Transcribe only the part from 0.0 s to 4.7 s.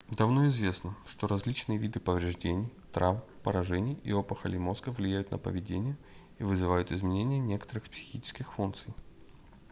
давно известно что различные виды повреждений травм поражений и опухолей